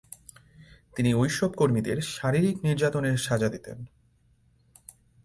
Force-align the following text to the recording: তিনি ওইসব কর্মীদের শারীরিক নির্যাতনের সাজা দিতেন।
তিনি 0.95 1.13
ওইসব 1.13 1.51
কর্মীদের 1.53 1.97
শারীরিক 2.01 2.57
নির্যাতনের 2.63 3.17
সাজা 3.17 3.49
দিতেন। 3.49 3.77